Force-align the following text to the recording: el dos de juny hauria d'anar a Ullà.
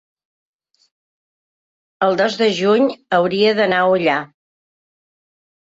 el 2.07 2.17
dos 2.23 2.39
de 2.41 2.49
juny 2.61 2.89
hauria 3.21 3.55
d'anar 3.63 3.85
a 3.85 3.95
Ullà. 3.95 4.19